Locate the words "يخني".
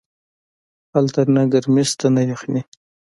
2.31-2.61